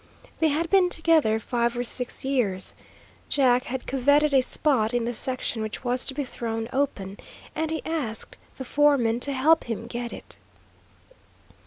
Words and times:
They 0.39 0.47
had 0.47 0.67
been 0.71 0.89
together 0.89 1.39
five 1.39 1.77
or 1.77 1.83
six 1.83 2.25
years. 2.25 2.73
Jack 3.29 3.65
had 3.65 3.85
coveted 3.85 4.33
a 4.33 4.41
spot 4.41 4.95
in 4.95 5.05
the 5.05 5.13
section 5.13 5.61
which 5.61 5.83
was 5.83 6.05
to 6.05 6.15
be 6.15 6.23
thrown 6.23 6.67
open, 6.73 7.19
and 7.53 7.69
he 7.69 7.85
asked 7.85 8.35
the 8.57 8.65
foreman 8.65 9.19
to 9.19 9.31
help 9.33 9.65
him 9.65 9.85
get 9.85 10.11
it. 10.11 10.37